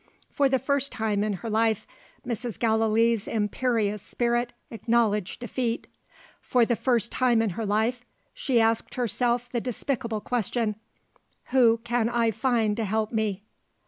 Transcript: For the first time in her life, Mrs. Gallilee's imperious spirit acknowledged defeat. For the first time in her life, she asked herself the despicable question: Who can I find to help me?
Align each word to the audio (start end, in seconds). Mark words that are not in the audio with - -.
For 0.31 0.49
the 0.49 0.57
first 0.57 0.91
time 0.91 1.23
in 1.23 1.33
her 1.45 1.49
life, 1.51 1.85
Mrs. 2.25 2.57
Gallilee's 2.57 3.27
imperious 3.27 4.01
spirit 4.01 4.51
acknowledged 4.71 5.41
defeat. 5.41 5.85
For 6.41 6.65
the 6.65 6.75
first 6.75 7.11
time 7.11 7.39
in 7.39 7.51
her 7.51 7.67
life, 7.67 8.03
she 8.33 8.59
asked 8.59 8.95
herself 8.95 9.47
the 9.51 9.61
despicable 9.61 10.19
question: 10.19 10.75
Who 11.51 11.81
can 11.83 12.09
I 12.09 12.31
find 12.31 12.75
to 12.77 12.83
help 12.85 13.11
me? 13.11 13.43